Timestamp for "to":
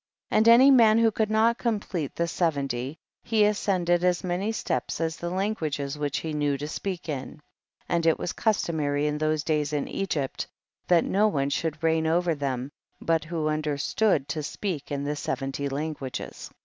6.57-6.67, 14.29-14.41